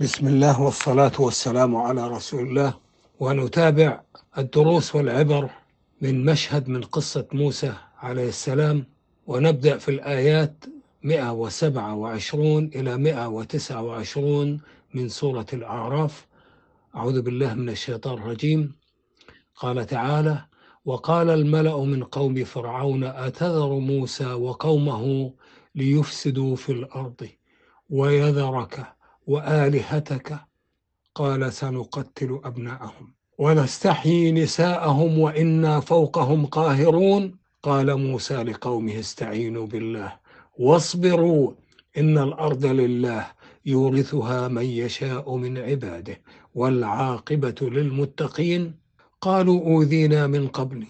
بسم 0.00 0.26
الله 0.26 0.62
والصلاة 0.62 1.12
والسلام 1.18 1.76
على 1.76 2.08
رسول 2.08 2.40
الله. 2.48 2.74
ونتابع 3.20 4.00
الدروس 4.38 4.94
والعبر 4.94 5.50
من 6.00 6.24
مشهد 6.24 6.68
من 6.68 6.82
قصة 6.82 7.26
موسى 7.32 7.74
عليه 7.98 8.28
السلام. 8.28 8.86
ونبدأ 9.26 9.78
في 9.78 9.88
الآيات 9.90 10.64
127 11.02 12.64
إلى 12.74 12.98
129 12.98 14.60
من 14.94 15.08
سورة 15.08 15.46
الأعراف. 15.52 16.26
أعوذ 16.96 17.22
بالله 17.22 17.54
من 17.54 17.68
الشيطان 17.68 18.14
الرجيم. 18.14 18.76
قال 19.56 19.86
تعالى 19.86 20.44
وقال 20.84 21.30
الملأ 21.30 21.84
من 21.84 22.04
قوم 22.04 22.44
فرعون 22.44 23.04
أتذر 23.04 23.72
موسى 23.78 24.32
وقومه 24.32 25.32
ليفسدوا 25.74 26.56
في 26.56 26.72
الأرض 26.72 27.28
ويذرك 27.90 28.97
وآلهتك 29.28 30.28
قال 31.14 31.52
سنقتل 31.52 32.40
أبناءهم. 32.44 33.06
ونستحيي 33.38 34.32
نساءهم 34.32 35.18
وإنا 35.18 35.80
فوقهم 35.80 36.46
قاهرون 36.46 37.22
قال 37.62 37.88
موسى 38.06 38.34
لقومه 38.42 39.00
استعينوا 39.00 39.66
بالله 39.66 40.12
واصبروا 40.58 41.52
إن 41.98 42.18
الأرض 42.18 42.64
لله 42.66 43.26
يورثها 43.66 44.48
من 44.48 44.62
يشاء 44.82 45.36
من 45.36 45.58
عباده 45.58 46.16
والعاقبة 46.54 47.54
للمتقين. 47.62 48.62
قالوا 49.20 49.60
أوذينا 49.60 50.26
من 50.26 50.48
قبل 50.48 50.86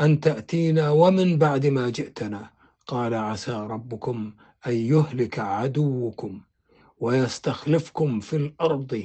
أن 0.00 0.20
تأتينا 0.20 0.90
ومن 0.90 1.38
بعد 1.38 1.66
ما 1.66 1.90
جئتنا. 1.90 2.50
قال 2.86 3.14
عسى 3.14 3.52
ربكم 3.52 4.32
أن 4.66 4.72
يهلك 4.72 5.38
عدوكم. 5.38 6.40
ويستخلفكم 7.00 8.20
في 8.20 8.36
الأرض 8.36 9.04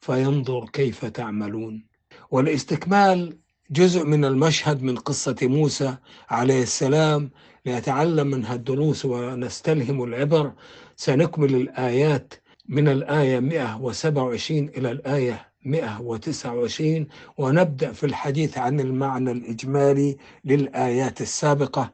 فينظر 0.00 0.68
كيف 0.68 1.04
تعملون. 1.04 1.86
والاستكمال 2.30 3.38
جزء 3.70 4.04
من 4.04 4.24
المشهد 4.24 4.82
من 4.82 4.96
قصة 4.96 5.36
موسى 5.42 5.96
عليه 6.30 6.62
السلام 6.62 7.30
لنتعلم 7.66 8.26
منها 8.26 8.54
الدروس 8.54 9.04
ونستلهم 9.04 10.02
العبر. 10.04 10.52
سنكمل 10.96 11.54
الآيات 11.54 12.34
من 12.68 12.88
الآية 12.88 13.40
127 13.40 14.68
إلى 14.68 14.90
الآية 14.90 15.52
129 15.64 17.06
ونبدأ 17.38 17.92
في 17.92 18.06
الحديث 18.06 18.58
عن 18.58 18.80
المعنى 18.80 19.30
الإجمالي 19.30 20.16
للآيات 20.44 21.20
السابقة. 21.20 21.92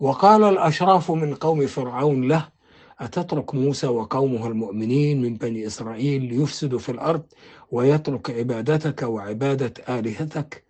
وقال 0.00 0.44
الأشراف 0.44 1.10
من 1.10 1.34
قوم 1.34 1.66
فرعون 1.66 2.28
له 2.28 2.53
أتترك 3.00 3.54
موسى 3.54 3.86
وقومه 3.86 4.46
المؤمنين 4.46 5.22
من 5.22 5.34
بني 5.34 5.66
إسرائيل 5.66 6.22
ليفسدوا 6.22 6.78
في 6.78 6.88
الأرض 6.88 7.22
ويترك 7.70 8.30
عبادتك 8.30 9.02
وعبادة 9.02 9.74
آلهتك؟ 9.88 10.64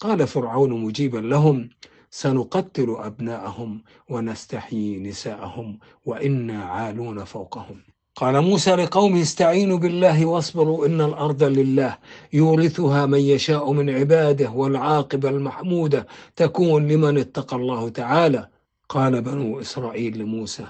قال 0.00 0.26
فرعون 0.26 0.84
مجيبا 0.84 1.18
لهم 1.18 1.70
سنقتل 2.10 2.96
أبناءهم 2.98 3.82
ونستحيي 4.08 4.98
نساءهم 5.00 5.78
وإنا 6.06 6.64
عالون 6.64 7.24
فوقهم. 7.24 7.76
قال 8.16 8.40
موسى 8.40 8.70
لقومه 8.70 9.22
استعينوا 9.22 9.78
بالله 9.78 10.26
واصبروا 10.26 10.86
إن 10.86 11.00
الأرض 11.00 11.42
لله 11.42 11.98
يورثها 12.32 13.06
من 13.06 13.18
يشاء 13.18 13.72
من 13.72 13.90
عباده 13.90 14.50
والعاقبة 14.50 15.28
المحمودة 15.28 16.06
تكون 16.36 16.88
لمن 16.88 17.18
اتقى 17.18 17.56
الله 17.56 17.88
تعالى. 17.88 18.48
قال 18.88 19.22
بنو 19.22 19.60
إسرائيل 19.60 20.18
لموسى 20.18 20.66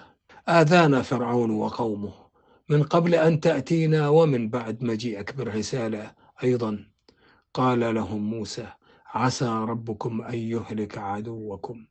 آذانا 0.49 1.03
فرعون 1.03 1.51
وقومه. 1.51 2.13
من 2.69 2.83
قبل 2.83 3.15
أن 3.15 3.41
تأتينا 3.41 4.09
ومن 4.09 4.49
بعد 4.49 4.85
مجيئك 4.85 5.37
بالرسالة 5.37 6.11
أيضا. 6.45 6.87
قال 7.55 7.95
لهم 7.95 8.31
موسى 8.31 8.67
عسى 9.07 9.45
ربكم 9.45 10.23
أن 10.23 10.35
يهلك 10.35 10.99
عدوكم. 10.99 11.87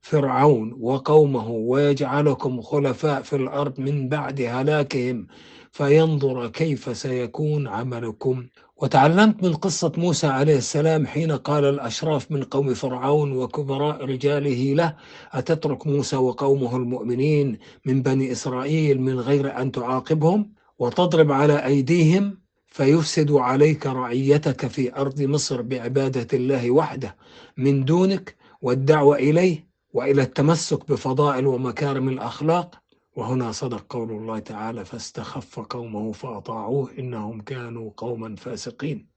فرعون 0.00 0.76
وقومه 0.80 1.50
ويجعلكم 1.50 2.60
خلفاء 2.60 3.22
في 3.22 3.36
الأرض 3.36 3.80
من 3.80 4.08
بعد 4.08 4.40
هلاكهم 4.40 5.26
فينظر 5.72 6.48
كيف 6.48 6.96
سيكون 6.96 7.68
عملكم. 7.68 8.46
وتعلمت 8.84 9.42
من 9.42 9.54
قصة 9.54 9.92
موسى 9.96 10.26
عليه 10.26 10.56
السلام 10.56 11.06
حين 11.06 11.32
قال 11.32 11.64
الأشراف 11.64 12.30
من 12.30 12.42
قوم 12.42 12.74
فرعون 12.74 13.32
وكبراء 13.32 14.04
رجاله 14.04 14.74
له 14.74 14.96
أتترك 15.32 15.86
موسى 15.86 16.16
وقومه 16.16 16.76
المؤمنين 16.76 17.58
من 17.86 18.02
بني 18.02 18.32
إسرائيل 18.32 19.00
من 19.00 19.20
غير 19.20 19.60
أن 19.60 19.72
تعاقبهم؟ 19.72 20.52
وتضرب 20.78 21.32
على 21.32 21.64
أيديهم؟ 21.64 22.38
فيفسد 22.66 23.32
عليك 23.32 23.86
رعيتك 23.86 24.66
في 24.66 24.96
أرض 24.96 25.22
مصر 25.22 25.62
بعبادة 25.62 26.28
الله 26.38 26.70
وحده 26.70 27.16
من 27.56 27.84
دونك 27.84 28.36
والدعوة 28.62 29.16
إليه 29.16 29.66
وإلى 29.92 30.22
التمسك 30.22 30.90
بفضائل 30.90 31.46
ومكارم 31.46 32.08
الأخلاق 32.08 32.83
وهنا 33.16 33.52
صدق 33.52 33.84
قول 33.88 34.10
الله 34.10 34.38
تعالى 34.38 34.84
فاستخف 34.84 35.60
قومه 35.60 36.12
فأطاعوه 36.12 36.90
إنهم 36.98 37.40
كانوا 37.40 37.90
قوما 37.96 38.36
فاسقين. 38.36 39.14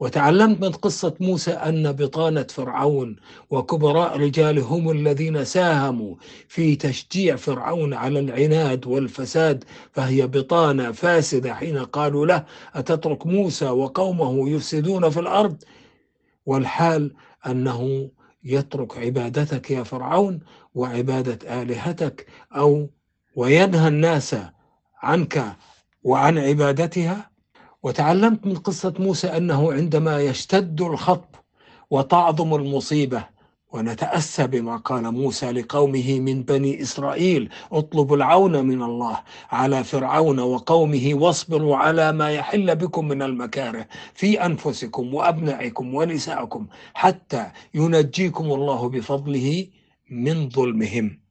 وتعلمت 0.00 0.60
من 0.64 0.70
قصة 0.70 1.14
موسى 1.20 1.50
أن 1.50 1.92
بطانة 1.92 2.42
فرعون 2.42 3.16
وكبراء 3.50 4.16
رجاله 4.18 4.62
هم 4.62 4.90
الذين 4.90 5.44
ساهموا 5.44 6.14
في 6.48 6.76
تشجيع 6.76 7.36
فرعون 7.36 7.94
على 7.94 8.18
العناد 8.18 8.86
والفساد 8.86 9.64
فهي 9.92 10.26
بطانة 10.26 10.92
فاسدة 10.92 11.54
حين 11.54 11.78
قالوا 11.78 12.26
له 12.26 12.44
أتترك 12.74 13.26
موسى 13.26 13.68
وقومه 13.68 14.50
يفسدون 14.50 15.10
في 15.10 15.20
الأرض؟ 15.20 15.62
والحال 16.46 17.14
أنه 17.46 18.10
يترك 18.44 18.96
عبادتك 18.98 19.70
يا 19.70 19.82
فرعون 19.82 20.40
وعبادة 20.74 21.62
آلهتك 21.62 22.26
أو 22.56 22.88
وينهى 23.36 23.88
الناس 23.88 24.36
عنك 25.02 25.56
وعن 26.02 26.38
عبادتها. 26.38 27.32
وتعلمت 27.82 28.46
من 28.46 28.54
قصة 28.54 28.94
موسى 28.98 29.26
أنه 29.26 29.72
عندما 29.72 30.20
يشتد 30.20 30.80
الخطب 30.80 31.34
وتعظم 31.90 32.54
المصيبة 32.54 33.24
ونتأسى 33.72 34.46
بما 34.46 34.76
قال 34.76 35.10
موسى 35.10 35.52
لقومه 35.52 36.20
من 36.20 36.42
بني 36.42 36.82
إسرائيل 36.82 37.48
اطلبوا 37.72 38.16
العون 38.16 38.66
من 38.66 38.82
الله 38.82 39.20
على 39.50 39.84
فرعون 39.84 40.40
وقومه 40.40 41.10
واصبروا 41.14 41.76
على 41.76 42.12
ما 42.12 42.30
يحل 42.30 42.76
بكم 42.76 43.08
من 43.08 43.22
المكاره 43.22 43.86
في 44.14 44.46
أنفسكم 44.46 45.14
وأبنائكم 45.14 45.94
ونسائكم 45.94 46.66
حتى 46.94 47.46
ينجيكم 47.74 48.44
الله 48.44 48.88
بفضله 48.88 49.66
من 50.10 50.48
ظلمهم. 50.50 51.21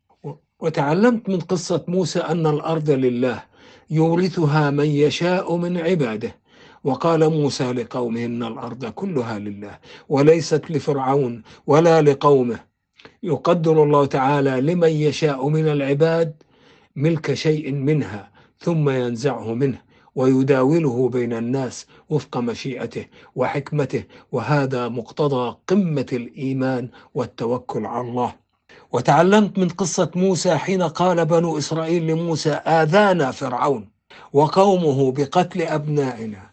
وتعلمت 0.61 1.29
من 1.29 1.39
قصة 1.39 1.83
موسى 1.87 2.19
أن 2.19 2.47
الأرض 2.47 2.89
لله 2.89 3.43
يورثها 3.89 4.69
من 4.69 4.85
يشاء 4.85 5.55
من 5.55 5.77
عباده. 5.77 6.35
وقال 6.83 7.29
موسى 7.29 7.71
لقومه 7.71 8.25
إن 8.25 8.43
الأرض 8.43 8.85
كلها 8.85 9.39
لله 9.39 9.79
وليست 10.09 10.71
لفرعون 10.71 11.43
ولا 11.67 12.01
لقومه. 12.01 12.59
يقدر 13.23 13.83
الله 13.83 14.05
تعالى 14.05 14.61
لمن 14.61 14.89
يشاء 14.89 15.47
من 15.47 15.67
العباد 15.67 16.43
ملك 16.95 17.33
شيء 17.33 17.71
منها 17.71 18.31
ثم 18.59 18.89
ينزعه 18.89 19.53
منه 19.53 19.81
ويداوله 20.15 21.09
بين 21.09 21.33
الناس 21.33 21.87
وفق 22.09 22.37
مشيئته 22.37 23.05
وحكمته. 23.35 24.03
وهذا 24.31 24.87
مقتضى 24.87 25.57
قمة 25.67 26.05
الإيمان 26.13 26.89
والتوكل 27.13 27.85
على 27.85 28.07
الله. 28.07 28.40
وتعلمت 28.91 29.59
من 29.59 29.69
قصة 29.69 30.11
موسى 30.15 30.57
حين 30.57 30.81
قال 30.81 31.25
بنو 31.25 31.57
إسرائيل 31.57 32.07
لموسى 32.07 32.51
آذانا 32.51 33.31
فرعون 33.31 33.89
وقومه 34.33 35.11
بقتل 35.11 35.61
أبنائنا 35.61 36.49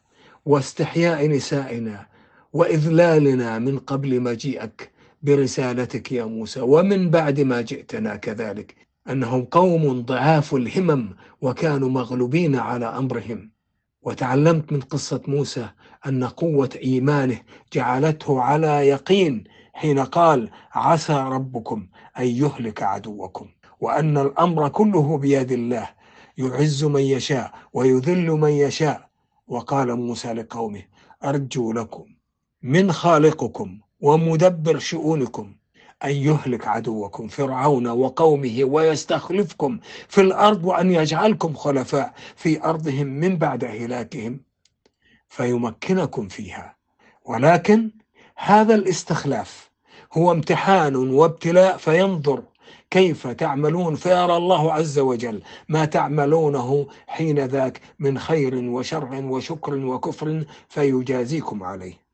واستحياء 0.47 1.29
نسائنا 1.29 2.07
وإذلالنا 2.53 3.59
من 3.59 3.79
قبل 3.79 4.21
مجيئك 4.21 4.91
برسالتك 5.23 6.12
يا 6.12 6.25
موسى 6.25 6.61
ومن 6.61 7.11
بعد 7.11 7.41
ما 7.41 7.61
جئتنا 7.61 8.17
كذلك 8.17 8.75
أنهم 9.11 9.45
قوم 9.45 10.01
ضعاف 10.03 10.55
الهمم 10.55 11.09
وكانوا 11.41 11.89
مغلوبين 11.89 12.57
على 12.57 12.87
أمرهم. 12.87 13.51
وتعلمت 14.09 14.73
من 14.73 14.81
قصة 14.81 15.21
موسى 15.29 15.69
أن 16.07 16.25
قوة 16.25 16.71
إيمانه 16.85 17.39
جعلته 17.73 18.41
على 18.41 18.89
يقين 18.89 19.45
حين 19.73 19.99
قال 19.99 20.51
عسى 20.73 21.13
ربكم 21.13 21.87
أن 22.19 22.27
يهلك 22.27 22.83
عدوكم 22.83 23.47
وأن 23.81 24.19
الأمر 24.19 24.69
كله 24.69 25.19
بيد 25.19 25.53
الله 25.53 25.89
يعز 26.39 26.85
من 26.85 27.01
يشاء 27.01 27.53
ويذل 27.73 28.31
من 28.31 28.51
يشاء. 28.51 29.09
وقال 29.49 29.97
موسى 29.97 30.33
لقومه 30.33 30.83
أرجو 31.25 31.73
لكم 31.73 32.05
من 32.63 32.93
خالقكم 32.93 33.79
ومدبر 34.01 34.79
شؤونكم 34.79 35.55
أن 36.05 36.11
يهلك 36.11 36.67
عدوكم 36.67 37.29
فرعون 37.29 37.87
وقومه 37.87 38.65
ويستخلفكم 38.65 39.79
في 40.09 40.21
الأرض 40.21 40.65
وأن 40.65 40.91
يجعلكم 40.93 41.55
خلفاء 41.55 42.15
في 42.37 42.65
أرضهم 42.65 43.06
من 43.06 43.37
بعد 43.37 43.65
هلاكهم 43.65 44.41
فيمكنكم 45.29 46.29
فيها. 46.29 46.77
ولكن 47.25 47.91
هذا 48.37 48.75
الاستخلاف 48.75 49.71
هو 50.12 50.33
امتحان 50.33 50.97
وابتلاء 50.97 51.77
فينظر 51.77 52.43
كيف 52.91 53.27
تعملون. 53.27 53.95
فيرى 53.95 54.37
الله 54.37 54.73
عز 54.73 54.99
وجل 54.99 55.43
ما 55.69 55.85
تعملونه 55.85 56.89
حين 57.06 57.39
ذاك 57.45 57.81
من 57.99 58.19
خير 58.19 58.55
وشر 58.55 59.25
وشكر 59.25 59.75
وكفر 59.75 60.45
فيجازيكم 60.69 61.62
عليه. 61.62 62.08